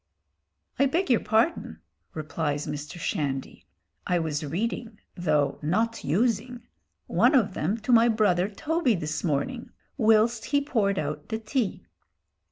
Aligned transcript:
"I 0.79 0.87
beg 0.87 1.11
your 1.11 1.19
pardon," 1.19 1.79
replies 2.15 2.65
Mr. 2.65 2.97
Shandy, 2.97 3.67
"I 4.07 4.17
was 4.17 4.43
reading 4.43 4.97
though 5.15 5.59
not 5.61 6.03
using 6.03 6.63
one 7.05 7.35
of 7.35 7.53
them 7.53 7.77
to 7.81 7.91
my 7.91 8.09
brother 8.09 8.49
Toby 8.49 8.95
this 8.95 9.23
morning, 9.23 9.69
whilst 9.97 10.45
he 10.45 10.59
poured 10.59 10.97
out 10.97 11.29
the 11.29 11.37
tea." 11.37 11.85